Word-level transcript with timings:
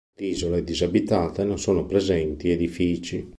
L'isola 0.15 0.57
è 0.57 0.63
disabitata 0.63 1.43
e 1.43 1.45
non 1.45 1.59
sono 1.59 1.85
presenti 1.85 2.49
edifici. 2.49 3.29